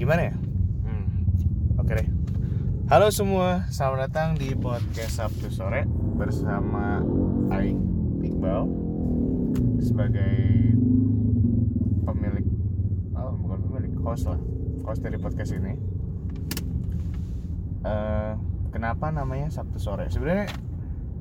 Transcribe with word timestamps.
gimana 0.00 0.32
ya? 0.32 0.34
Hmm, 0.88 1.06
oke 1.76 1.92
deh. 1.92 2.08
Halo 2.88 3.12
semua 3.12 3.68
selamat 3.68 4.08
datang 4.08 4.28
di 4.32 4.56
podcast 4.56 5.20
Sabtu 5.20 5.52
sore 5.52 5.84
bersama 6.16 7.04
Aing 7.52 7.76
Iqbal 8.24 8.64
sebagai 9.84 10.72
pemilik 12.08 12.48
oh 13.12 13.36
bukan 13.44 13.58
pemilik 13.68 13.92
host 14.00 14.24
lah 14.24 14.40
host 14.88 15.04
dari 15.04 15.20
podcast 15.20 15.52
ini. 15.52 15.76
Eh, 17.84 18.32
kenapa 18.72 19.12
namanya 19.12 19.52
Sabtu 19.52 19.76
sore? 19.76 20.08
Sebenarnya 20.08 20.48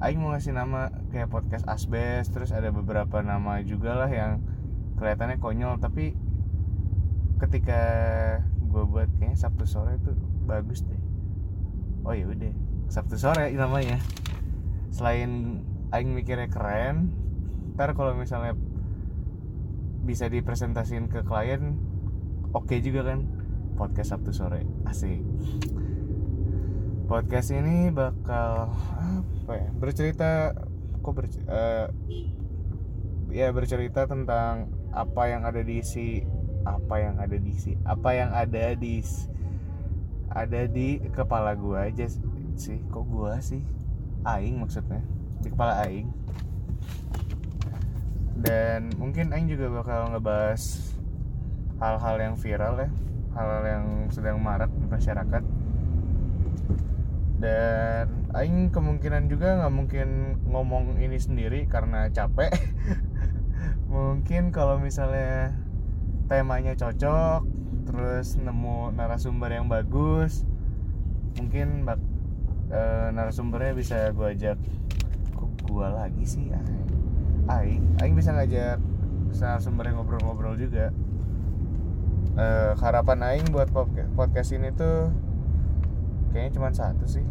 Aing 0.00 0.16
mau 0.16 0.32
ngasih 0.32 0.56
nama 0.56 0.88
kayak 1.12 1.28
podcast 1.28 1.68
Asbes 1.68 2.32
terus 2.32 2.48
ada 2.56 2.72
beberapa 2.72 3.20
nama 3.20 3.60
juga 3.60 4.00
lah 4.00 4.08
yang 4.08 4.40
kelihatannya 4.96 5.44
konyol 5.44 5.76
tapi 5.76 6.16
ketika 7.42 7.82
gue 8.62 8.84
buat 8.86 9.10
kayaknya 9.18 9.34
Sabtu 9.34 9.66
sore 9.66 9.98
itu 9.98 10.14
bagus 10.46 10.86
deh. 10.86 11.00
Oh 12.06 12.14
ya 12.14 12.30
udah. 12.30 12.54
Sabtu 12.86 13.18
sore 13.18 13.50
namanya. 13.52 13.98
Selain 14.94 15.62
Aing 15.92 16.14
mikirnya 16.14 16.48
keren 16.48 17.12
ntar 17.76 17.96
kalau 17.96 18.16
misalnya 18.16 18.56
bisa 20.04 20.28
dipresentasiin 20.28 21.08
ke 21.10 21.26
klien 21.26 21.76
oke 22.54 22.78
juga 22.78 23.10
kan? 23.10 23.26
Podcast 23.74 24.14
Sabtu 24.14 24.30
sore. 24.30 24.62
Asik. 24.86 25.20
Podcast 27.10 27.52
ini 27.52 27.90
bakal 27.92 28.72
apa 29.42 29.52
ya 29.58 29.68
bercerita 29.74 30.54
kok 31.02 31.12
bercerita 31.12 31.90
ya 33.34 33.48
bercerita 33.50 34.06
tentang 34.06 34.70
apa 34.92 35.22
yang 35.28 35.42
ada 35.44 35.64
di 35.64 35.80
si 35.82 36.22
apa 36.62 36.94
yang 37.02 37.16
ada 37.18 37.36
di 37.36 37.52
si 37.54 37.74
apa 37.82 38.10
yang 38.14 38.30
ada 38.30 38.74
di 38.78 39.02
ada 40.32 40.64
di 40.64 41.02
kepala 41.12 41.52
gua 41.52 41.88
aja 41.92 42.08
sih. 42.56 42.80
Kok 42.88 43.04
gua 43.04 43.38
sih? 43.42 43.60
Aing 44.24 44.62
maksudnya. 44.62 45.04
Di 45.44 45.52
kepala 45.52 45.84
aing. 45.84 46.08
Dan 48.42 48.90
mungkin 48.96 49.30
aing 49.30 49.46
juga 49.50 49.68
bakal 49.70 50.16
ngebahas 50.16 50.62
hal-hal 51.78 52.16
yang 52.16 52.34
viral 52.40 52.74
ya. 52.80 52.88
Hal-hal 53.36 53.64
yang 53.64 53.86
sedang 54.08 54.40
marak 54.40 54.72
di 54.72 54.86
masyarakat. 54.88 55.44
Dan 57.42 58.06
aing 58.38 58.70
kemungkinan 58.70 59.26
juga 59.26 59.58
nggak 59.58 59.74
mungkin 59.74 60.08
ngomong 60.46 60.96
ini 61.02 61.18
sendiri 61.18 61.66
karena 61.66 62.08
capek. 62.08 62.54
Mungkin 63.92 64.54
kalau 64.56 64.80
misalnya 64.80 65.52
temanya 66.32 66.72
cocok 66.72 67.44
terus 67.84 68.40
nemu 68.40 68.96
narasumber 68.96 69.52
yang 69.52 69.68
bagus 69.68 70.48
mungkin 71.36 71.84
bak, 71.84 72.00
e, 72.72 72.80
narasumbernya 73.12 73.76
bisa 73.76 74.08
gue 74.16 74.32
ajak. 74.32 74.56
Kok 75.36 75.68
gue 75.68 75.86
lagi 75.92 76.24
sih? 76.24 76.48
Aing 76.48 76.88
aing 77.52 77.84
aing 78.00 78.14
bisa 78.16 78.32
ngajak 78.32 78.80
narasumber 79.36 79.92
yang 79.92 80.00
ngobrol-ngobrol 80.00 80.56
juga. 80.56 80.88
E, 82.32 82.46
harapan 82.80 83.36
aing 83.36 83.52
buat 83.52 83.68
podcast 84.16 84.56
ini 84.56 84.72
tuh 84.72 85.12
kayaknya 86.32 86.56
cuma 86.56 86.72
satu 86.72 87.04
sih 87.04 87.24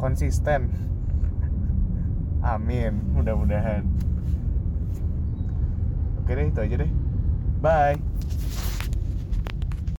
konsisten. 0.00 0.72
Amin 2.56 3.04
mudah-mudahan. 3.12 3.84
Oke 6.24 6.32
deh 6.32 6.48
itu 6.48 6.60
aja 6.64 6.76
deh. 6.80 6.92
Bye 7.60 8.15